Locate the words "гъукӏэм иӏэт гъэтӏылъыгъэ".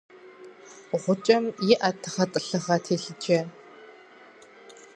1.01-2.77